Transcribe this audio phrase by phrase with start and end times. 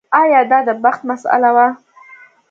[0.19, 1.67] ایا دا د بخت مسئله وه.